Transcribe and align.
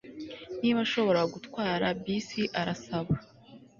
niba 0.59 0.79
ashobora 0.85 1.21
gutwara 1.33 1.85
bisi 2.03 2.41
Arasaba 2.59 3.11